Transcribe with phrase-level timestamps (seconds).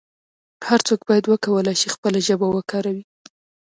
[0.67, 3.03] هر څوک باید وکولای شي خپله ژبه وکاروي.